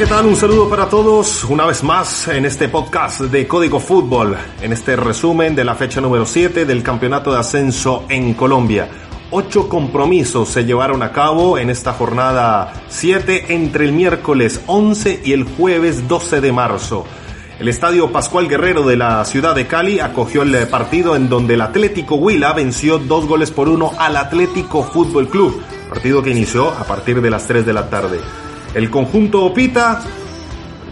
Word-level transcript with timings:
¿qué 0.00 0.06
tal? 0.06 0.24
Un 0.24 0.36
saludo 0.36 0.66
para 0.70 0.88
todos 0.88 1.44
una 1.44 1.66
vez 1.66 1.84
más 1.84 2.26
en 2.28 2.46
este 2.46 2.70
podcast 2.70 3.20
de 3.20 3.46
Código 3.46 3.78
Fútbol, 3.78 4.34
en 4.62 4.72
este 4.72 4.96
resumen 4.96 5.54
de 5.54 5.62
la 5.62 5.74
fecha 5.74 6.00
número 6.00 6.24
7 6.24 6.64
del 6.64 6.82
Campeonato 6.82 7.30
de 7.30 7.38
Ascenso 7.38 8.06
en 8.08 8.32
Colombia. 8.32 8.88
Ocho 9.30 9.68
compromisos 9.68 10.48
se 10.48 10.64
llevaron 10.64 11.02
a 11.02 11.12
cabo 11.12 11.58
en 11.58 11.68
esta 11.68 11.92
jornada 11.92 12.72
7 12.88 13.52
entre 13.52 13.84
el 13.84 13.92
miércoles 13.92 14.62
11 14.68 15.20
y 15.22 15.34
el 15.34 15.44
jueves 15.44 16.08
12 16.08 16.40
de 16.40 16.50
marzo. 16.50 17.04
El 17.58 17.68
estadio 17.68 18.10
Pascual 18.10 18.48
Guerrero 18.48 18.86
de 18.86 18.96
la 18.96 19.22
ciudad 19.26 19.54
de 19.54 19.66
Cali 19.66 20.00
acogió 20.00 20.40
el 20.40 20.66
partido 20.68 21.14
en 21.14 21.28
donde 21.28 21.54
el 21.54 21.60
Atlético 21.60 22.14
Huila 22.14 22.54
venció 22.54 22.98
dos 22.98 23.26
goles 23.26 23.50
por 23.50 23.68
uno 23.68 23.92
al 23.98 24.16
Atlético 24.16 24.82
Fútbol 24.82 25.28
Club, 25.28 25.62
partido 25.90 26.22
que 26.22 26.30
inició 26.30 26.70
a 26.70 26.84
partir 26.84 27.20
de 27.20 27.28
las 27.28 27.46
3 27.46 27.66
de 27.66 27.72
la 27.74 27.90
tarde. 27.90 28.18
El 28.74 28.88
conjunto 28.88 29.44
Opita 29.44 30.00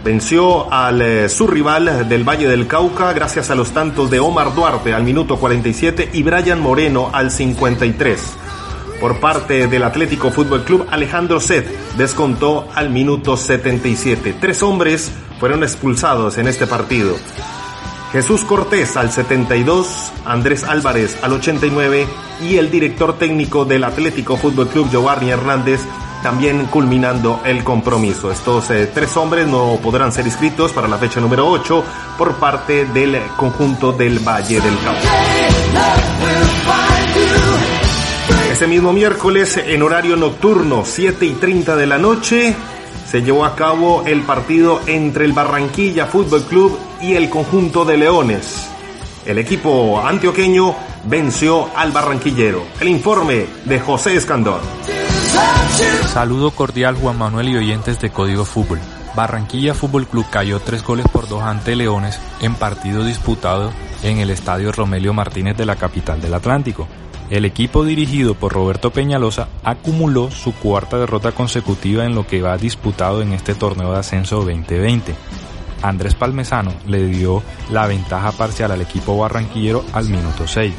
venció 0.03 0.71
al 0.71 1.01
eh, 1.01 1.29
su 1.29 1.47
rival 1.47 2.09
del 2.09 2.27
Valle 2.27 2.47
del 2.47 2.67
Cauca 2.67 3.13
gracias 3.13 3.49
a 3.49 3.55
los 3.55 3.71
tantos 3.71 4.09
de 4.09 4.19
Omar 4.19 4.53
Duarte 4.53 4.93
al 4.93 5.03
minuto 5.03 5.37
47 5.37 6.09
y 6.11 6.23
Brian 6.23 6.59
Moreno 6.59 7.09
al 7.13 7.31
53. 7.31 8.21
Por 8.99 9.21
parte 9.21 9.67
del 9.67 9.83
Atlético 9.83 10.29
Fútbol 10.29 10.65
Club, 10.65 10.87
Alejandro 10.91 11.39
Set 11.39 11.65
descontó 11.97 12.67
al 12.75 12.89
minuto 12.89 13.37
77. 13.37 14.35
Tres 14.41 14.61
hombres 14.61 15.09
fueron 15.39 15.63
expulsados 15.63 16.37
en 16.37 16.49
este 16.49 16.67
partido. 16.67 17.15
Jesús 18.11 18.43
Cortés 18.43 18.97
al 18.97 19.09
72, 19.09 20.11
Andrés 20.25 20.65
Álvarez 20.65 21.17
al 21.21 21.31
89 21.31 22.07
y 22.41 22.57
el 22.57 22.71
director 22.71 23.17
técnico 23.17 23.63
del 23.63 23.85
Atlético 23.85 24.35
Fútbol 24.35 24.67
Club, 24.67 24.89
Giovanni 24.91 25.29
Hernández, 25.29 25.79
también 26.21 26.65
culminando 26.65 27.41
el 27.45 27.63
compromiso. 27.63 28.31
Estos 28.31 28.69
eh, 28.71 28.89
tres 28.93 29.15
hombres 29.17 29.47
no 29.47 29.77
podrán 29.81 30.11
ser 30.11 30.25
inscritos 30.25 30.71
para 30.71 30.87
la 30.87 30.97
fecha 30.97 31.19
número 31.19 31.47
8 31.47 31.83
por 32.17 32.35
parte 32.35 32.85
del 32.85 33.19
conjunto 33.37 33.91
del 33.91 34.19
Valle 34.19 34.61
del 34.61 34.77
Cauca. 34.79 34.99
Ese 38.51 38.67
mismo 38.67 38.91
miércoles, 38.91 39.57
en 39.57 39.81
horario 39.81 40.17
nocturno, 40.17 40.83
7 40.85 41.25
y 41.25 41.33
30 41.33 41.75
de 41.75 41.87
la 41.87 41.97
noche, 41.97 42.55
se 43.09 43.21
llevó 43.21 43.45
a 43.45 43.55
cabo 43.55 44.03
el 44.05 44.21
partido 44.21 44.81
entre 44.85 45.25
el 45.25 45.33
Barranquilla 45.33 46.05
Fútbol 46.07 46.43
Club 46.43 46.77
y 47.01 47.13
el 47.13 47.29
conjunto 47.29 47.85
de 47.85 47.97
Leones. 47.97 48.69
El 49.25 49.37
equipo 49.37 50.01
antioqueño 50.03 50.75
venció 51.05 51.69
al 51.75 51.91
barranquillero. 51.91 52.63
El 52.79 52.89
informe 52.89 53.45
de 53.65 53.79
José 53.79 54.15
Escandón. 54.15 54.59
Saludo 56.11 56.51
cordial 56.51 56.95
Juan 56.95 57.17
Manuel 57.17 57.49
y 57.49 57.57
oyentes 57.57 57.99
de 57.99 58.09
Código 58.09 58.45
Fútbol. 58.45 58.79
Barranquilla 59.15 59.73
Fútbol 59.73 60.07
Club 60.07 60.25
cayó 60.29 60.59
tres 60.59 60.83
goles 60.83 61.07
por 61.07 61.27
dos 61.27 61.41
ante 61.43 61.75
Leones 61.75 62.19
en 62.41 62.55
partido 62.55 63.03
disputado 63.03 63.71
en 64.03 64.17
el 64.19 64.29
Estadio 64.29 64.71
Romelio 64.71 65.13
Martínez 65.13 65.57
de 65.57 65.65
la 65.65 65.75
capital 65.75 66.21
del 66.21 66.33
Atlántico. 66.33 66.87
El 67.29 67.45
equipo 67.45 67.83
dirigido 67.83 68.33
por 68.33 68.53
Roberto 68.53 68.91
Peñalosa 68.91 69.47
acumuló 69.63 70.31
su 70.31 70.53
cuarta 70.53 70.97
derrota 70.97 71.31
consecutiva 71.31 72.05
en 72.05 72.15
lo 72.15 72.25
que 72.25 72.41
va 72.41 72.57
disputado 72.57 73.21
en 73.21 73.33
este 73.33 73.53
torneo 73.53 73.93
de 73.93 73.99
ascenso 73.99 74.37
2020. 74.37 75.15
Andrés 75.81 76.15
Palmesano 76.15 76.73
le 76.87 77.05
dio 77.05 77.43
la 77.71 77.87
ventaja 77.87 78.31
parcial 78.31 78.71
al 78.71 78.81
equipo 78.81 79.17
barranquillero 79.17 79.85
al 79.93 80.09
minuto 80.09 80.47
6. 80.47 80.73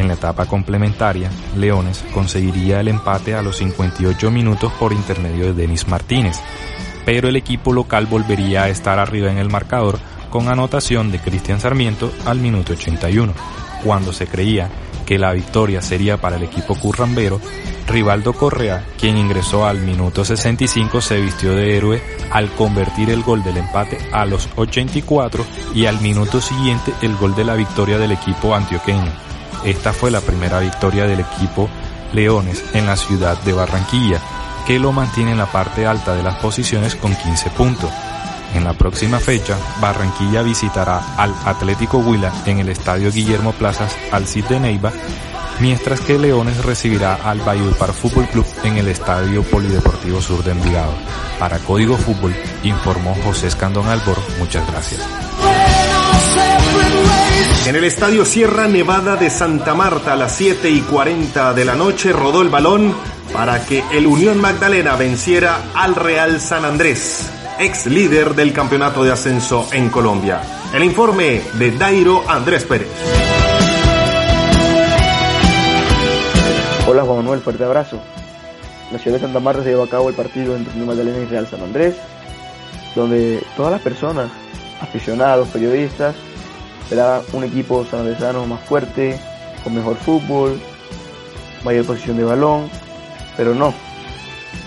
En 0.00 0.08
la 0.08 0.14
etapa 0.14 0.46
complementaria, 0.46 1.30
Leones 1.56 2.02
conseguiría 2.14 2.80
el 2.80 2.88
empate 2.88 3.34
a 3.34 3.42
los 3.42 3.58
58 3.58 4.30
minutos 4.30 4.72
por 4.80 4.94
intermedio 4.94 5.48
de 5.48 5.52
Denis 5.52 5.86
Martínez, 5.88 6.40
pero 7.04 7.28
el 7.28 7.36
equipo 7.36 7.70
local 7.74 8.06
volvería 8.06 8.62
a 8.62 8.70
estar 8.70 8.98
arriba 8.98 9.30
en 9.30 9.36
el 9.36 9.50
marcador 9.50 9.98
con 10.30 10.48
anotación 10.48 11.12
de 11.12 11.18
Cristian 11.18 11.60
Sarmiento 11.60 12.10
al 12.24 12.38
minuto 12.38 12.72
81, 12.72 13.34
cuando 13.84 14.14
se 14.14 14.26
creía 14.26 14.70
que 15.04 15.18
la 15.18 15.34
victoria 15.34 15.82
sería 15.82 16.16
para 16.16 16.36
el 16.36 16.44
equipo 16.44 16.76
currambero, 16.76 17.38
Rivaldo 17.86 18.32
Correa, 18.32 18.86
quien 18.98 19.18
ingresó 19.18 19.66
al 19.66 19.82
minuto 19.82 20.24
65, 20.24 21.02
se 21.02 21.20
vistió 21.20 21.54
de 21.54 21.76
héroe 21.76 22.02
al 22.30 22.48
convertir 22.52 23.10
el 23.10 23.22
gol 23.22 23.42
del 23.42 23.58
empate 23.58 23.98
a 24.12 24.24
los 24.24 24.48
84 24.56 25.44
y 25.74 25.84
al 25.84 26.00
minuto 26.00 26.40
siguiente 26.40 26.94
el 27.02 27.16
gol 27.16 27.34
de 27.34 27.44
la 27.44 27.54
victoria 27.54 27.98
del 27.98 28.12
equipo 28.12 28.54
antioqueño. 28.54 29.30
Esta 29.64 29.92
fue 29.92 30.10
la 30.10 30.20
primera 30.20 30.58
victoria 30.60 31.06
del 31.06 31.20
equipo 31.20 31.68
Leones 32.12 32.64
en 32.72 32.86
la 32.86 32.96
ciudad 32.96 33.40
de 33.42 33.52
Barranquilla, 33.52 34.20
que 34.66 34.78
lo 34.78 34.92
mantiene 34.92 35.32
en 35.32 35.38
la 35.38 35.46
parte 35.46 35.86
alta 35.86 36.14
de 36.14 36.22
las 36.22 36.36
posiciones 36.36 36.96
con 36.96 37.14
15 37.14 37.50
puntos. 37.50 37.90
En 38.54 38.64
la 38.64 38.72
próxima 38.72 39.20
fecha, 39.20 39.56
Barranquilla 39.80 40.42
visitará 40.42 41.14
al 41.16 41.34
Atlético 41.44 41.98
Huila 41.98 42.32
en 42.46 42.58
el 42.58 42.68
Estadio 42.68 43.12
Guillermo 43.12 43.52
Plazas 43.52 43.96
al 44.10 44.26
CID 44.26 44.46
de 44.46 44.60
Neiva, 44.60 44.92
mientras 45.60 46.00
que 46.00 46.18
Leones 46.18 46.64
recibirá 46.64 47.14
al 47.14 47.40
Valledupar 47.40 47.92
Fútbol 47.92 48.26
Club 48.28 48.46
en 48.64 48.78
el 48.78 48.88
Estadio 48.88 49.42
Polideportivo 49.44 50.20
Sur 50.20 50.42
de 50.42 50.52
Envigado. 50.52 50.92
Para 51.38 51.58
Código 51.58 51.96
Fútbol, 51.96 52.34
informó 52.64 53.14
José 53.24 53.46
Escandón 53.46 53.88
Albor. 53.88 54.18
Muchas 54.38 54.66
gracias. 54.66 55.29
En 57.66 57.76
el 57.76 57.84
Estadio 57.84 58.24
Sierra 58.24 58.66
Nevada 58.66 59.16
de 59.16 59.30
Santa 59.30 59.74
Marta 59.74 60.14
a 60.14 60.16
las 60.16 60.34
7 60.36 60.70
y 60.70 60.80
40 60.80 61.54
de 61.54 61.64
la 61.64 61.74
noche 61.74 62.12
rodó 62.12 62.42
el 62.42 62.48
balón 62.48 62.94
para 63.32 63.64
que 63.64 63.84
el 63.92 64.06
Unión 64.06 64.40
Magdalena 64.40 64.96
venciera 64.96 65.60
al 65.74 65.94
Real 65.94 66.40
San 66.40 66.64
Andrés 66.64 67.30
ex 67.60 67.84
líder 67.84 68.34
del 68.34 68.54
campeonato 68.54 69.04
de 69.04 69.12
ascenso 69.12 69.68
en 69.72 69.90
Colombia. 69.90 70.40
El 70.72 70.82
informe 70.82 71.42
de 71.58 71.70
Dairo 71.72 72.24
Andrés 72.26 72.64
Pérez. 72.64 72.88
Hola 76.88 77.02
Juan 77.02 77.18
Manuel, 77.18 77.40
fuerte 77.40 77.62
abrazo. 77.62 78.00
En 78.86 78.94
la 78.94 78.98
ciudad 78.98 79.18
de 79.18 79.24
Santa 79.24 79.40
Marta 79.40 79.62
se 79.62 79.68
llevó 79.68 79.82
a 79.82 79.88
cabo 79.90 80.08
el 80.08 80.14
partido 80.14 80.56
entre 80.56 80.72
Unión 80.72 80.88
Magdalena 80.88 81.18
y 81.18 81.26
Real 81.26 81.46
San 81.46 81.60
Andrés, 81.60 81.96
donde 82.94 83.44
todas 83.58 83.72
las 83.72 83.82
personas, 83.82 84.30
aficionados, 84.80 85.48
periodistas, 85.48 86.14
esperaban 86.82 87.22
un 87.32 87.44
equipo 87.44 87.84
sanandresano 87.84 88.46
más 88.46 88.60
fuerte, 88.60 89.18
con 89.62 89.74
mejor 89.74 89.96
fútbol, 89.96 90.60
mayor 91.64 91.84
posición 91.84 92.16
de 92.16 92.24
balón, 92.24 92.70
pero 93.36 93.54
no. 93.54 93.72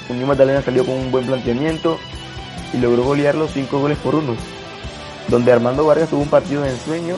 Unión 0.09 0.27
Magdalena 0.27 0.61
salió 0.61 0.85
con 0.85 0.95
un 0.95 1.11
buen 1.11 1.25
planteamiento 1.25 1.97
y 2.73 2.77
logró 2.77 3.03
golear 3.03 3.35
los 3.35 3.51
5 3.51 3.79
goles 3.79 3.97
por 3.97 4.15
uno, 4.15 4.35
donde 5.27 5.51
Armando 5.51 5.85
Vargas 5.85 6.09
tuvo 6.09 6.21
un 6.21 6.29
partido 6.29 6.61
de 6.61 6.69
ensueño, 6.69 7.15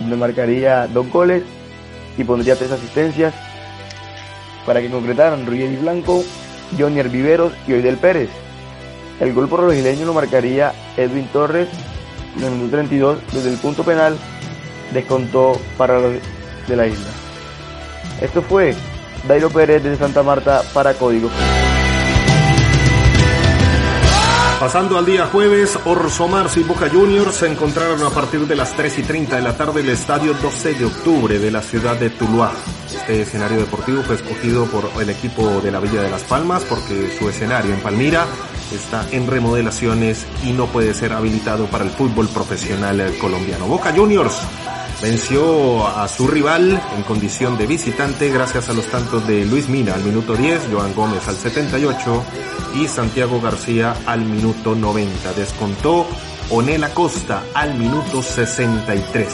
donde 0.00 0.16
marcaría 0.16 0.86
dos 0.86 1.10
goles 1.10 1.42
y 2.16 2.24
pondría 2.24 2.56
tres 2.56 2.70
asistencias 2.72 3.34
para 4.66 4.80
que 4.80 4.90
concretaran 4.90 5.46
Ruggeri 5.46 5.76
Blanco, 5.76 6.24
Johnny 6.78 7.02
Viveros 7.02 7.52
y 7.66 7.72
Oidel 7.72 7.96
Pérez. 7.96 8.30
El 9.20 9.32
gol 9.34 9.48
por 9.48 9.60
los 9.60 9.68
brasileños 9.68 10.06
lo 10.06 10.14
marcaría 10.14 10.72
Edwin 10.96 11.26
Torres 11.32 11.68
en 12.36 12.44
el 12.44 12.50
minuto 12.52 12.76
32 12.76 13.18
desde 13.32 13.50
el 13.50 13.58
punto 13.58 13.84
penal 13.84 14.16
descontó 14.92 15.60
para 15.76 15.98
los 15.98 16.14
de 16.66 16.76
la 16.76 16.86
isla. 16.86 17.08
Esto 18.20 18.42
fue 18.42 18.74
Dairo 19.26 19.50
Pérez 19.50 19.82
de 19.82 19.96
Santa 19.96 20.22
Marta 20.22 20.62
para 20.72 20.94
Código. 20.94 21.30
Pasando 24.62 24.96
al 24.96 25.04
día 25.04 25.26
jueves, 25.26 25.76
Orso 25.86 26.28
Marzo 26.28 26.60
y 26.60 26.62
Boca 26.62 26.88
Juniors 26.88 27.34
se 27.34 27.48
encontraron 27.48 28.00
a 28.04 28.10
partir 28.10 28.46
de 28.46 28.54
las 28.54 28.76
3 28.76 29.00
y 29.00 29.02
30 29.02 29.34
de 29.34 29.42
la 29.42 29.56
tarde 29.56 29.80
en 29.80 29.86
el 29.86 29.94
estadio 29.94 30.34
12 30.34 30.74
de 30.74 30.84
octubre 30.84 31.40
de 31.40 31.50
la 31.50 31.60
ciudad 31.62 31.96
de 31.96 32.10
Tuluá. 32.10 32.52
Este 32.86 33.22
escenario 33.22 33.58
deportivo 33.58 34.04
fue 34.04 34.14
escogido 34.14 34.66
por 34.66 34.88
el 35.02 35.10
equipo 35.10 35.60
de 35.60 35.72
la 35.72 35.80
Villa 35.80 36.02
de 36.02 36.10
las 36.10 36.22
Palmas 36.22 36.62
porque 36.62 37.10
su 37.18 37.28
escenario 37.28 37.74
en 37.74 37.80
Palmira 37.80 38.24
está 38.72 39.04
en 39.10 39.26
remodelaciones 39.26 40.24
y 40.44 40.52
no 40.52 40.66
puede 40.66 40.94
ser 40.94 41.12
habilitado 41.12 41.66
para 41.66 41.82
el 41.82 41.90
fútbol 41.90 42.28
profesional 42.28 43.02
colombiano. 43.20 43.66
Boca 43.66 43.92
Juniors 43.92 44.42
venció 45.02 45.86
a 45.86 46.06
su 46.06 46.28
rival 46.28 46.80
en 46.96 47.02
condición 47.02 47.58
de 47.58 47.66
visitante 47.66 48.30
gracias 48.30 48.68
a 48.68 48.72
los 48.72 48.86
tantos 48.86 49.26
de 49.26 49.44
Luis 49.44 49.68
Mina 49.68 49.94
al 49.94 50.04
minuto 50.04 50.36
10, 50.36 50.68
Joan 50.72 50.94
Gómez 50.94 51.26
al 51.26 51.34
78 51.34 52.24
y 52.76 52.86
Santiago 52.86 53.40
García 53.40 53.96
al 54.06 54.24
minuto 54.24 54.76
90. 54.76 55.32
Descontó 55.32 56.06
Onel 56.50 56.84
Acosta 56.84 57.42
al 57.52 57.74
minuto 57.74 58.22
63. 58.22 59.28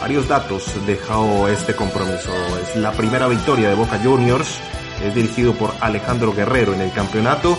Varios 0.00 0.28
datos 0.28 0.66
dejó 0.86 1.48
este 1.48 1.74
compromiso. 1.74 2.30
Es 2.62 2.76
la 2.76 2.92
primera 2.92 3.26
victoria 3.28 3.70
de 3.70 3.74
Boca 3.74 3.98
Juniors. 4.02 4.58
Es 5.02 5.14
dirigido 5.14 5.54
por 5.54 5.72
Alejandro 5.80 6.34
Guerrero 6.34 6.74
en 6.74 6.82
el 6.82 6.92
campeonato 6.92 7.56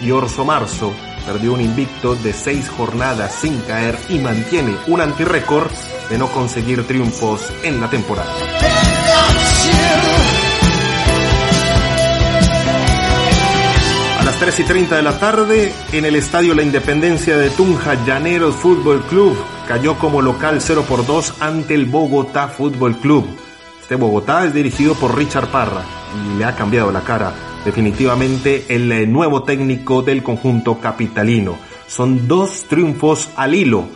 y 0.00 0.12
Orso 0.12 0.44
Marzo 0.44 0.92
perdió 1.26 1.52
un 1.52 1.60
invicto 1.60 2.14
de 2.14 2.32
seis 2.32 2.68
jornadas 2.70 3.34
sin 3.34 3.58
caer 3.62 3.98
y 4.08 4.18
mantiene 4.18 4.76
un 4.86 5.00
antirécord 5.00 5.70
de 6.08 6.18
no 6.18 6.28
conseguir 6.28 6.86
triunfos 6.86 7.52
en 7.64 7.80
la 7.80 7.90
temporada. 7.90 8.32
las 14.24 14.40
3 14.40 14.60
y 14.60 14.64
30 14.64 14.96
de 14.96 15.02
la 15.02 15.18
tarde, 15.18 15.72
en 15.92 16.04
el 16.04 16.16
Estadio 16.16 16.52
La 16.52 16.62
Independencia 16.62 17.38
de 17.38 17.48
Tunja, 17.48 17.94
Llaneros 18.04 18.56
Fútbol 18.56 19.02
Club 19.04 19.36
cayó 19.68 19.96
como 19.98 20.20
local 20.20 20.60
0 20.60 20.84
por 20.88 21.06
2 21.06 21.34
ante 21.40 21.74
el 21.74 21.86
Bogotá 21.86 22.48
Fútbol 22.48 22.96
Club. 22.98 23.24
Este 23.80 23.94
Bogotá 23.94 24.44
es 24.44 24.52
dirigido 24.52 24.94
por 24.94 25.16
Richard 25.16 25.48
Parra 25.48 25.82
y 26.12 26.38
le 26.38 26.44
ha 26.44 26.56
cambiado 26.56 26.90
la 26.90 27.02
cara 27.02 27.32
definitivamente 27.66 28.64
el 28.68 28.90
eh, 28.92 29.06
nuevo 29.08 29.42
técnico 29.42 30.00
del 30.00 30.22
conjunto 30.22 30.78
capitalino. 30.78 31.58
Son 31.88 32.28
dos 32.28 32.64
triunfos 32.68 33.28
al 33.36 33.54
hilo. 33.54 33.88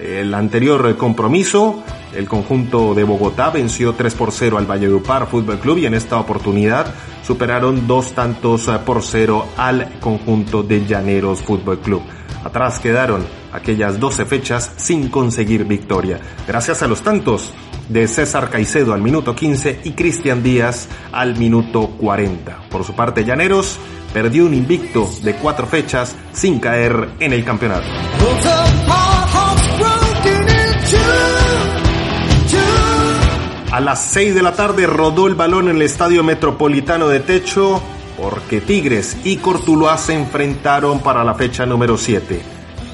El 0.00 0.32
anterior 0.32 0.96
compromiso, 0.96 1.82
el 2.14 2.28
conjunto 2.28 2.94
de 2.94 3.02
Bogotá 3.02 3.50
venció 3.50 3.94
3 3.94 4.14
por 4.14 4.30
0 4.30 4.58
al 4.58 4.66
Valledupar 4.66 5.26
Fútbol 5.26 5.58
Club 5.58 5.78
y 5.78 5.86
en 5.86 5.94
esta 5.94 6.20
oportunidad 6.20 6.94
superaron 7.24 7.88
dos 7.88 8.12
tantos 8.12 8.68
eh, 8.68 8.78
por 8.86 9.02
cero 9.02 9.46
al 9.56 9.98
conjunto 9.98 10.62
de 10.62 10.86
Llaneros 10.86 11.42
Fútbol 11.42 11.80
Club. 11.80 12.02
Atrás 12.44 12.78
quedaron 12.78 13.26
aquellas 13.52 13.98
12 13.98 14.24
fechas 14.26 14.72
sin 14.76 15.08
conseguir 15.08 15.64
victoria. 15.64 16.20
Gracias 16.46 16.82
a 16.82 16.86
los 16.86 17.00
tantos 17.02 17.52
de 17.88 18.08
César 18.08 18.50
Caicedo 18.50 18.92
al 18.92 19.02
minuto 19.02 19.34
15 19.34 19.80
y 19.84 19.92
Cristian 19.92 20.42
Díaz 20.42 20.88
al 21.12 21.36
minuto 21.36 21.88
40. 21.98 22.68
Por 22.70 22.84
su 22.84 22.94
parte, 22.94 23.24
Llaneros 23.24 23.78
perdió 24.12 24.46
un 24.46 24.54
invicto 24.54 25.08
de 25.22 25.34
cuatro 25.34 25.66
fechas 25.66 26.16
sin 26.32 26.58
caer 26.58 27.10
en 27.20 27.32
el 27.32 27.44
campeonato. 27.44 27.86
A 33.72 33.80
las 33.80 34.04
6 34.06 34.34
de 34.34 34.42
la 34.42 34.52
tarde 34.52 34.86
rodó 34.86 35.26
el 35.26 35.34
balón 35.34 35.68
en 35.68 35.76
el 35.76 35.82
Estadio 35.82 36.24
Metropolitano 36.24 37.08
de 37.08 37.20
Techo 37.20 37.82
porque 38.16 38.60
Tigres 38.60 39.18
y 39.24 39.36
Cortuluá 39.36 39.98
se 39.98 40.14
enfrentaron 40.14 41.00
para 41.00 41.22
la 41.22 41.34
fecha 41.34 41.66
número 41.66 41.98
7. 41.98 42.40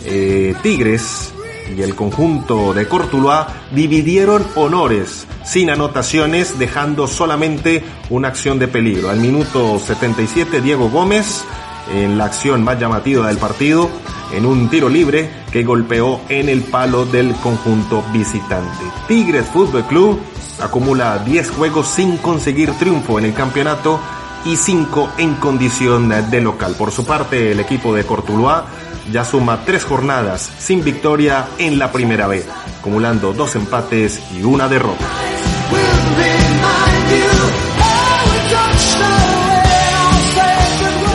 Eh, 0.04 0.54
Tigres 0.62 1.32
y 1.76 1.82
el 1.82 1.94
conjunto 1.94 2.72
de 2.72 2.86
Cortuluá 2.86 3.46
dividieron 3.72 4.46
honores 4.54 5.26
sin 5.44 5.70
anotaciones, 5.70 6.58
dejando 6.58 7.06
solamente 7.06 7.84
una 8.10 8.28
acción 8.28 8.58
de 8.58 8.68
peligro. 8.68 9.10
Al 9.10 9.18
minuto 9.18 9.78
77, 9.78 10.60
Diego 10.60 10.88
Gómez, 10.90 11.44
en 11.92 12.18
la 12.18 12.26
acción 12.26 12.62
más 12.62 12.78
llamativa 12.78 13.26
del 13.26 13.38
partido, 13.38 13.90
en 14.32 14.46
un 14.46 14.68
tiro 14.68 14.88
libre 14.88 15.30
que 15.50 15.62
golpeó 15.62 16.20
en 16.28 16.48
el 16.48 16.62
palo 16.62 17.04
del 17.04 17.34
conjunto 17.36 18.02
visitante. 18.12 18.84
Tigres 19.08 19.46
Fútbol 19.46 19.84
Club 19.84 20.20
acumula 20.60 21.18
10 21.18 21.50
juegos 21.50 21.88
sin 21.88 22.16
conseguir 22.18 22.70
triunfo 22.72 23.18
en 23.18 23.26
el 23.26 23.34
campeonato 23.34 24.00
y 24.44 24.56
5 24.56 25.12
en 25.18 25.34
condición 25.34 26.08
de 26.30 26.40
local. 26.40 26.74
Por 26.76 26.90
su 26.90 27.04
parte, 27.04 27.52
el 27.52 27.60
equipo 27.60 27.94
de 27.94 28.04
Cortuluá 28.04 28.66
ya 29.10 29.24
suma 29.24 29.64
tres 29.64 29.84
jornadas 29.84 30.50
sin 30.58 30.84
victoria 30.84 31.46
en 31.58 31.78
la 31.78 31.90
primera 31.90 32.26
vez, 32.26 32.46
acumulando 32.78 33.32
dos 33.32 33.56
empates 33.56 34.20
y 34.34 34.42
una 34.42 34.68
derrota. 34.68 35.06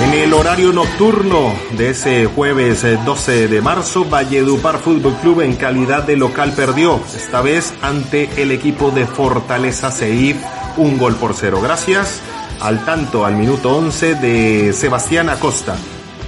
En 0.04 0.13
el 0.13 0.34
horario 0.34 0.72
nocturno 0.74 1.54
de 1.72 1.89
ese 1.89 2.25
jueves 2.25 2.86
12 3.04 3.44
eh, 3.44 3.48
de 3.48 3.62
marzo, 3.62 4.06
Valledupar 4.06 4.80
Fútbol 4.80 5.16
Club 5.16 5.42
en 5.42 5.56
calidad 5.56 6.04
de 6.04 6.18
local 6.18 6.54
perdió, 6.56 7.00
esta 7.16 7.42
vez 7.42 7.74
ante 7.81 8.30
el 8.42 8.51
equipo 8.51 8.92
de 8.92 9.06
Fortaleza 9.06 9.92
Seif, 9.92 10.38
un 10.78 10.98
gol 10.98 11.16
por 11.16 11.33
cero. 11.33 11.60
Gracias 11.62 12.22
al 12.62 12.86
tanto 12.86 13.25
al 13.25 13.36
minuto 13.36 13.75
11 13.75 14.16
de 14.16 14.74
Sebastián 14.74 15.30
Acosta. 15.30 15.75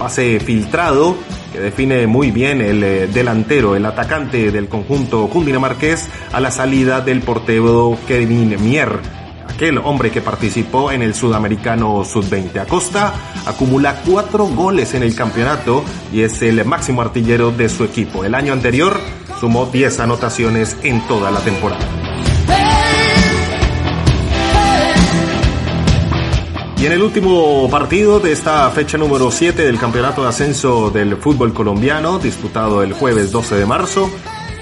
Pase 0.00 0.40
filtrado 0.40 1.14
que 1.52 1.60
define 1.60 2.06
muy 2.06 2.30
bien 2.30 2.62
el 2.62 2.82
eh, 2.82 3.06
delantero, 3.06 3.76
el 3.76 3.84
atacante 3.84 4.50
del 4.50 4.66
conjunto 4.66 5.28
cundinamarqués 5.28 6.08
a 6.32 6.40
la 6.40 6.50
salida 6.50 7.02
del 7.02 7.20
portero 7.20 7.98
Kevin 8.08 8.56
Mier, 8.62 8.98
aquel 9.46 9.76
hombre 9.76 10.10
que 10.10 10.22
participó 10.22 10.90
en 10.90 11.02
el 11.02 11.14
sudamericano 11.14 12.02
sub-20. 12.02 12.60
Acosta 12.60 13.12
acumula 13.44 14.00
cuatro 14.06 14.46
goles 14.46 14.94
en 14.94 15.02
el 15.02 15.14
campeonato 15.14 15.84
y 16.10 16.22
es 16.22 16.40
el 16.40 16.64
máximo 16.64 17.02
artillero 17.02 17.50
de 17.50 17.68
su 17.68 17.84
equipo. 17.84 18.24
El 18.24 18.34
año 18.34 18.54
anterior 18.54 18.98
sumó 19.38 19.66
10 19.66 20.00
anotaciones 20.00 20.78
en 20.82 21.06
toda 21.06 21.30
la 21.30 21.40
temporada. 21.40 22.09
Y 26.80 26.86
en 26.86 26.92
el 26.92 27.02
último 27.02 27.68
partido 27.68 28.20
de 28.20 28.32
esta 28.32 28.70
fecha 28.70 28.96
número 28.96 29.30
7 29.30 29.66
del 29.66 29.78
Campeonato 29.78 30.22
de 30.22 30.30
Ascenso 30.30 30.90
del 30.90 31.18
Fútbol 31.18 31.52
Colombiano, 31.52 32.18
disputado 32.18 32.82
el 32.82 32.94
jueves 32.94 33.30
12 33.30 33.56
de 33.56 33.66
marzo, 33.66 34.10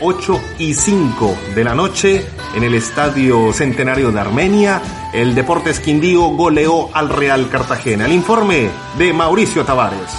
8 0.01 0.41
y 0.59 0.75
5 0.75 1.39
de 1.55 1.63
la 1.63 1.77
noche, 1.77 2.27
en 2.57 2.65
el 2.65 2.75
Estadio 2.75 3.53
Centenario 3.53 4.11
de 4.11 4.19
Armenia, 4.19 4.83
el 5.15 5.37
Deportes 5.37 5.79
Quindío 5.79 6.31
goleó 6.31 6.91
al 6.93 7.09
Real 7.09 7.49
Cartagena. 7.51 8.07
El 8.07 8.13
informe 8.13 8.69
de 8.99 9.13
Mauricio 9.13 9.65
Tavares. 9.65 10.11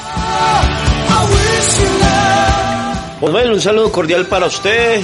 Bueno, 3.20 3.52
un 3.52 3.60
saludo 3.60 3.92
cordial 3.92 4.26
para 4.28 4.46
usted 4.46 5.02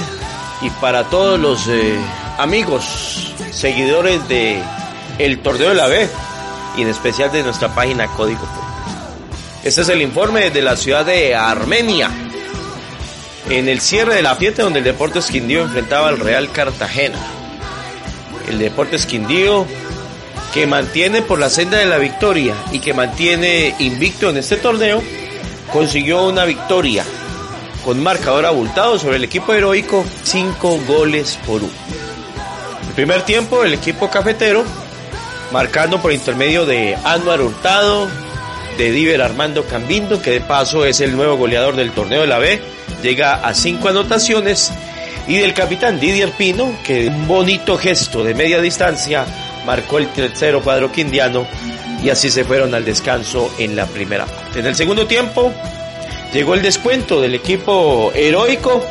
y 0.62 0.70
para 0.80 1.04
todos 1.04 1.38
los 1.38 1.68
eh, 1.68 1.94
amigos, 2.38 3.34
seguidores 3.50 4.26
de 4.28 4.62
el 5.18 5.40
Torneo 5.40 5.68
de 5.68 5.74
la 5.74 5.88
B 5.88 6.08
y 6.76 6.82
en 6.82 6.88
especial 6.88 7.32
de 7.32 7.42
nuestra 7.42 7.74
página 7.74 8.06
Código 8.08 8.46
Este 9.64 9.80
es 9.80 9.88
el 9.88 10.02
informe 10.02 10.50
de 10.50 10.62
la 10.62 10.76
ciudad 10.76 11.04
de 11.04 11.34
Armenia. 11.34 12.10
En 13.48 13.68
el 13.68 13.80
cierre 13.80 14.16
de 14.16 14.22
la 14.22 14.36
fiesta 14.36 14.62
donde 14.62 14.80
el 14.80 14.84
Deportes 14.84 15.26
Quindío 15.26 15.62
enfrentaba 15.62 16.08
al 16.08 16.18
Real 16.18 16.50
Cartagena. 16.50 17.18
El 18.48 18.58
Deportes 18.58 19.06
Quindío 19.06 19.66
que 20.52 20.66
mantiene 20.66 21.20
por 21.20 21.38
la 21.38 21.50
senda 21.50 21.76
de 21.76 21.84
la 21.84 21.98
victoria 21.98 22.54
y 22.72 22.78
que 22.78 22.94
mantiene 22.94 23.74
invicto 23.78 24.30
en 24.30 24.38
este 24.38 24.56
torneo, 24.56 25.02
consiguió 25.70 26.26
una 26.26 26.46
victoria 26.46 27.04
con 27.84 28.02
marcador 28.02 28.46
abultado 28.46 28.98
sobre 28.98 29.16
el 29.16 29.24
equipo 29.24 29.52
heroico, 29.52 30.04
5 30.22 30.80
goles 30.88 31.38
por 31.46 31.62
1. 31.62 31.70
El 32.88 32.94
primer 32.94 33.20
tiempo 33.22 33.64
el 33.64 33.74
equipo 33.74 34.08
cafetero 34.10 34.64
marcando 35.52 36.00
por 36.00 36.12
intermedio 36.12 36.66
de 36.66 36.96
Anuar 37.04 37.40
Hurtado, 37.40 38.08
de 38.78 38.90
Diver 38.90 39.22
Armando 39.22 39.64
Cambindo, 39.64 40.20
que 40.20 40.32
de 40.32 40.40
paso 40.40 40.84
es 40.84 41.00
el 41.00 41.16
nuevo 41.16 41.36
goleador 41.36 41.76
del 41.76 41.92
torneo 41.92 42.22
de 42.22 42.26
la 42.26 42.38
B, 42.38 42.60
llega 43.02 43.34
a 43.34 43.54
cinco 43.54 43.88
anotaciones, 43.88 44.72
y 45.28 45.38
del 45.38 45.54
capitán 45.54 45.98
Didier 45.98 46.30
Pino, 46.30 46.76
que 46.84 47.08
un 47.08 47.26
bonito 47.26 47.76
gesto 47.76 48.22
de 48.22 48.34
media 48.34 48.60
distancia 48.60 49.24
marcó 49.64 49.98
el 49.98 50.08
tercero 50.08 50.62
cuadro 50.62 50.92
quindiano 50.92 51.46
y 52.02 52.10
así 52.10 52.30
se 52.30 52.44
fueron 52.44 52.74
al 52.74 52.84
descanso 52.84 53.52
en 53.58 53.74
la 53.74 53.86
primera 53.86 54.26
parte. 54.26 54.60
En 54.60 54.66
el 54.66 54.76
segundo 54.76 55.06
tiempo 55.06 55.52
llegó 56.32 56.54
el 56.54 56.62
descuento 56.62 57.20
del 57.20 57.34
equipo 57.34 58.12
heroico 58.14 58.84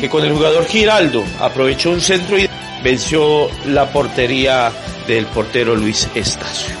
que 0.00 0.08
con 0.08 0.24
el 0.24 0.32
jugador 0.32 0.64
Giraldo 0.66 1.22
aprovechó 1.38 1.90
un 1.90 2.00
centro 2.00 2.38
y 2.38 2.48
venció 2.84 3.48
la 3.66 3.90
portería 3.90 4.70
del 5.08 5.26
portero 5.26 5.74
Luis 5.74 6.06
Estacio. 6.14 6.74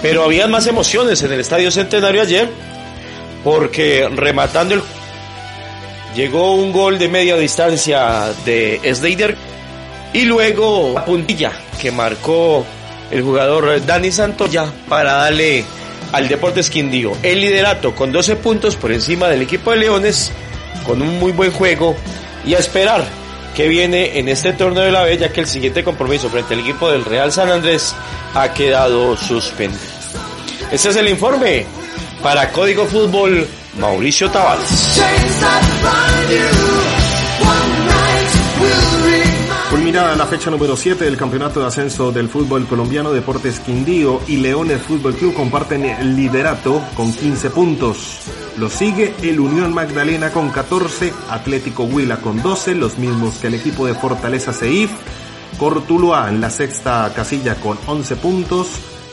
Pero 0.00 0.22
había 0.22 0.46
más 0.46 0.66
emociones 0.68 1.22
en 1.24 1.32
el 1.32 1.40
Estadio 1.40 1.70
Centenario 1.70 2.22
ayer, 2.22 2.48
porque 3.42 4.08
rematando 4.08 4.74
el 4.74 4.82
llegó 6.14 6.54
un 6.54 6.72
gol 6.72 6.98
de 6.98 7.08
media 7.08 7.36
distancia 7.36 8.28
de 8.44 8.80
Snyder 8.94 9.36
y 10.12 10.24
luego 10.24 10.92
la 10.94 11.04
puntilla 11.04 11.52
que 11.80 11.90
marcó 11.92 12.64
el 13.10 13.22
jugador 13.22 13.84
Dani 13.84 14.10
Santoya 14.10 14.66
para 14.88 15.12
darle 15.14 15.64
al 16.12 16.28
Deportes 16.28 16.70
Quindío 16.70 17.12
el 17.22 17.40
liderato 17.40 17.94
con 17.94 18.10
12 18.10 18.36
puntos 18.36 18.76
por 18.76 18.90
encima 18.90 19.28
del 19.28 19.42
equipo 19.42 19.70
de 19.70 19.78
Leones 19.78 20.32
con 20.86 21.02
un 21.02 21.18
muy 21.18 21.32
buen 21.32 21.52
juego 21.52 21.94
y 22.44 22.54
a 22.54 22.58
esperar 22.58 23.04
que 23.58 23.66
viene 23.66 24.20
en 24.20 24.28
este 24.28 24.52
torneo 24.52 24.84
de 24.84 24.92
la 24.92 25.02
Bella 25.02 25.32
que 25.32 25.40
el 25.40 25.48
siguiente 25.48 25.82
compromiso 25.82 26.30
frente 26.30 26.54
al 26.54 26.60
equipo 26.60 26.88
del 26.92 27.04
Real 27.04 27.32
San 27.32 27.50
Andrés 27.50 27.92
ha 28.32 28.54
quedado 28.54 29.16
suspendido. 29.16 29.82
Este 30.70 30.90
es 30.90 30.94
el 30.94 31.08
informe 31.08 31.66
para 32.22 32.52
Código 32.52 32.86
Fútbol 32.86 33.48
Mauricio 33.80 34.30
Tavares. 34.30 35.00
Culminada 39.70 40.14
la 40.14 40.26
fecha 40.26 40.50
número 40.50 40.76
7 40.76 41.04
del 41.04 41.16
Campeonato 41.16 41.58
de 41.58 41.66
Ascenso 41.66 42.12
del 42.12 42.28
Fútbol 42.28 42.64
Colombiano, 42.68 43.10
Deportes 43.10 43.58
Quindío 43.58 44.20
y 44.28 44.36
Leones 44.36 44.80
Fútbol 44.82 45.16
Club 45.16 45.34
comparten 45.34 45.84
el 45.84 46.14
liderato 46.14 46.80
con 46.94 47.12
15 47.12 47.50
puntos. 47.50 48.20
Lo 48.58 48.68
sigue 48.68 49.14
el 49.22 49.38
Unión 49.38 49.72
Magdalena 49.72 50.30
con 50.30 50.50
14, 50.50 51.12
Atlético 51.30 51.84
Huila 51.84 52.16
con 52.16 52.42
12, 52.42 52.74
los 52.74 52.98
mismos 52.98 53.36
que 53.36 53.46
el 53.46 53.54
equipo 53.54 53.86
de 53.86 53.94
Fortaleza 53.94 54.52
Seif. 54.52 54.90
Cortuluá 55.58 56.28
en 56.28 56.40
la 56.40 56.50
sexta 56.50 57.12
casilla 57.14 57.54
con 57.54 57.78
11 57.86 58.16
puntos, 58.16 58.68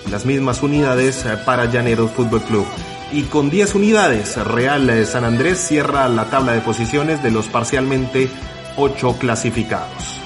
las 0.10 0.25
mismas 0.25 0.64
unidades 0.64 1.25
para 1.46 1.66
Llaneros 1.66 2.12
Fútbol 2.12 2.42
Club. 2.42 2.66
y 3.12 3.22
con 3.24 3.52
10 3.52 3.75
unidades. 3.75 4.36
Real 4.36 5.06
San 5.06 5.24
Andrés 5.24 5.60
cierra 5.60 6.10
la 6.10 6.25
tabla 6.25 6.54
de 6.54 6.62
posiciones 6.62 7.22
de 7.22 7.30
los 7.30 7.46
parcialmente 7.46 8.32
8 8.78 9.18
clasificados. 9.20 10.25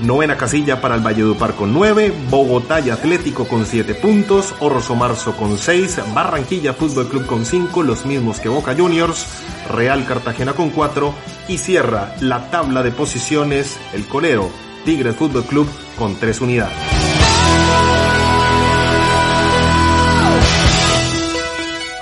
Novena 0.00 0.36
casilla 0.36 0.80
para 0.80 0.94
el 0.96 1.00
Valledupar 1.00 1.54
con 1.54 1.72
9, 1.72 2.12
Bogotá 2.30 2.80
y 2.80 2.90
Atlético 2.90 3.46
con 3.46 3.64
7 3.64 3.94
puntos, 3.94 4.54
Orso 4.60 4.94
Marzo 4.94 5.36
con 5.36 5.56
6, 5.56 6.00
Barranquilla 6.14 6.72
Fútbol 6.72 7.08
Club 7.08 7.26
con 7.26 7.44
5, 7.44 7.82
los 7.82 8.04
mismos 8.04 8.40
que 8.40 8.48
Boca 8.48 8.74
Juniors, 8.76 9.26
Real 9.70 10.04
Cartagena 10.06 10.52
con 10.52 10.70
4 10.70 11.14
y 11.48 11.58
cierra 11.58 12.14
la 12.20 12.50
tabla 12.50 12.82
de 12.82 12.90
posiciones 12.90 13.76
el 13.92 14.06
Colero 14.06 14.50
Tigres 14.84 15.16
Fútbol 15.16 15.44
Club 15.44 15.68
con 15.96 16.16
3 16.16 16.40
unidades. 16.40 16.93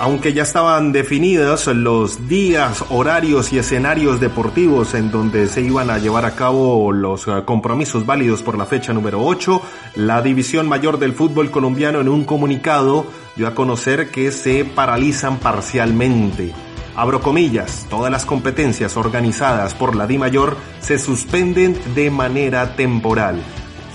Aunque 0.03 0.33
ya 0.33 0.43
estaban 0.43 0.91
definidos 0.91 1.67
los 1.67 2.27
días, 2.27 2.83
horarios 2.89 3.53
y 3.53 3.59
escenarios 3.59 4.19
deportivos 4.19 4.95
en 4.95 5.11
donde 5.11 5.47
se 5.47 5.61
iban 5.61 5.89
a 5.89 5.97
llevar 5.97 6.25
a 6.25 6.35
cabo 6.35 6.91
los 6.91 7.25
eh, 7.25 7.31
compromisos 7.45 8.05
válidos 8.05 8.41
por 8.41 8.57
la 8.57 8.65
fecha 8.65 8.91
número 8.91 9.23
8, 9.23 9.61
la 9.95 10.21
División 10.21 10.67
Mayor 10.67 10.99
del 10.99 11.13
Fútbol 11.13 11.51
Colombiano 11.51 12.01
en 12.01 12.09
un 12.09 12.25
comunicado 12.25 13.05
dio 13.37 13.47
a 13.47 13.55
conocer 13.55 14.11
que 14.11 14.33
se 14.33 14.65
paralizan 14.65 15.37
parcialmente. 15.37 16.51
Abro 16.97 17.21
comillas, 17.21 17.87
todas 17.89 18.11
las 18.11 18.25
competencias 18.25 18.97
organizadas 18.97 19.73
por 19.73 19.95
la 19.95 20.05
Di 20.05 20.17
Mayor 20.17 20.57
se 20.81 20.99
suspenden 20.99 21.77
de 21.95 22.11
manera 22.11 22.75
temporal. 22.75 23.41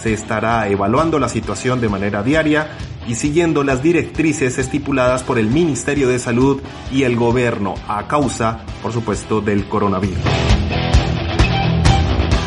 Se 0.01 0.13
estará 0.13 0.69
evaluando 0.69 1.19
la 1.19 1.29
situación 1.29 1.81
de 1.81 1.89
manera 1.89 2.23
diaria 2.23 2.71
y 3.07 3.15
siguiendo 3.15 3.65
las 3.65 3.83
directrices 3.83 4.59
estipuladas 4.59 5.23
por 5.23 5.39
el 5.39 5.49
Ministerio 5.49 6.09
de 6.09 6.19
Salud 6.19 6.61
y 6.93 7.05
el 7.05 7.17
gobierno 7.17 7.75
a 7.89 8.07
causa, 8.07 8.61
por 8.83 8.93
supuesto, 8.93 9.41
del 9.41 9.67
coronavirus. 9.67 10.19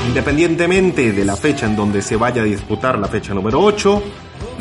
Independientemente 0.08 1.14
de 1.14 1.26
la 1.26 1.36
fecha 1.36 1.66
en 1.66 1.76
donde 1.76 2.02
se 2.02 2.16
vaya 2.16 2.42
a 2.42 2.46
disputar 2.46 3.00
la 3.00 3.08
fecha 3.08 3.34
número 3.34 3.60
8, 3.62 4.04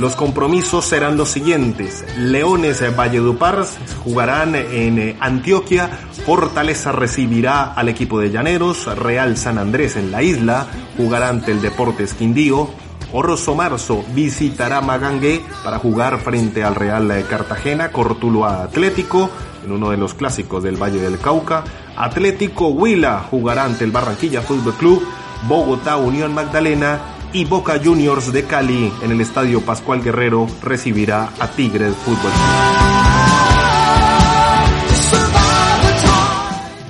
los 0.00 0.16
compromisos 0.16 0.86
serán 0.86 1.18
los 1.18 1.28
siguientes. 1.28 2.06
Leones 2.16 2.82
Valledupar 2.96 3.66
jugarán 4.02 4.54
en 4.54 5.18
Antioquia, 5.20 5.90
Fortaleza 6.24 6.90
recibirá 6.90 7.74
al 7.74 7.90
equipo 7.90 8.18
de 8.18 8.30
Llaneros, 8.30 8.86
Real 8.96 9.36
San 9.36 9.58
Andrés 9.58 9.96
en 9.96 10.10
la 10.10 10.22
isla, 10.22 10.66
jugará 10.96 11.28
ante 11.28 11.52
el 11.52 11.60
Deportes 11.60 12.14
Quindío, 12.14 12.70
Oroso 13.12 13.54
Marzo 13.54 14.02
visitará 14.14 14.80
Magangué 14.80 15.42
para 15.62 15.78
jugar 15.78 16.18
frente 16.20 16.64
al 16.64 16.76
Real 16.76 17.06
de 17.06 17.22
Cartagena, 17.24 17.92
Cortuluá 17.92 18.62
Atlético, 18.62 19.28
en 19.66 19.72
uno 19.72 19.90
de 19.90 19.98
los 19.98 20.14
clásicos 20.14 20.62
del 20.62 20.82
Valle 20.82 21.00
del 21.00 21.18
Cauca. 21.18 21.62
Atlético 21.94 22.68
Huila 22.68 23.26
jugará 23.30 23.64
ante 23.64 23.84
el 23.84 23.90
Barranquilla 23.90 24.40
Fútbol 24.40 24.72
Club, 24.74 25.06
Bogotá 25.46 25.98
Unión 25.98 26.32
Magdalena 26.32 27.19
y 27.32 27.44
Boca 27.44 27.80
Juniors 27.82 28.32
de 28.32 28.44
Cali 28.44 28.92
en 29.02 29.10
el 29.12 29.20
Estadio 29.20 29.60
Pascual 29.60 30.02
Guerrero 30.02 30.46
recibirá 30.62 31.30
a 31.38 31.48
Tigres 31.48 31.94
Fútbol. 31.96 32.32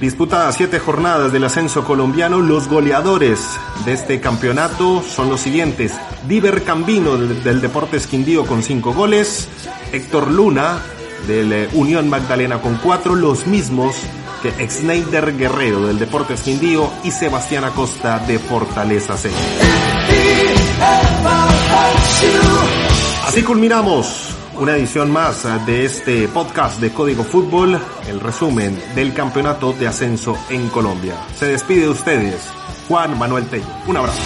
Disputadas 0.00 0.56
siete 0.56 0.78
jornadas 0.78 1.30
del 1.30 1.44
ascenso 1.44 1.84
colombiano, 1.84 2.40
los 2.40 2.68
goleadores 2.68 3.46
de 3.84 3.92
este 3.92 4.18
campeonato 4.18 5.02
son 5.02 5.28
los 5.28 5.40
siguientes. 5.40 5.94
Diver 6.26 6.64
Cambino 6.64 7.18
del, 7.18 7.60
Deportes 7.60 8.06
Quindío 8.06 8.46
con 8.46 8.62
cinco 8.62 8.94
goles, 8.94 9.46
Héctor 9.92 10.30
Luna 10.30 10.80
del 11.26 11.52
eh, 11.52 11.68
Unión 11.74 12.08
Magdalena 12.08 12.62
con 12.62 12.76
cuatro, 12.76 13.14
los 13.14 13.46
mismos 13.46 13.94
que 14.42 14.48
Exneider 14.62 15.36
Guerrero 15.36 15.86
del 15.86 15.98
Deportes 15.98 16.40
Quindío 16.40 16.90
y 17.04 17.10
Sebastián 17.10 17.64
Acosta 17.64 18.18
de 18.20 18.38
Fortaleza 18.38 19.18
C. 19.18 19.30
Así 23.26 23.42
culminamos 23.42 24.34
una 24.58 24.76
edición 24.76 25.10
más 25.10 25.44
de 25.64 25.84
este 25.84 26.28
podcast 26.28 26.80
de 26.80 26.92
Código 26.92 27.24
Fútbol, 27.24 27.80
el 28.08 28.20
resumen 28.20 28.78
del 28.94 29.14
campeonato 29.14 29.72
de 29.72 29.86
ascenso 29.86 30.36
en 30.50 30.68
Colombia. 30.68 31.14
Se 31.38 31.46
despide 31.46 31.82
de 31.82 31.88
ustedes 31.90 32.42
Juan 32.88 33.18
Manuel 33.18 33.46
Tello. 33.46 33.64
Un 33.86 33.96
abrazo. 33.96 34.18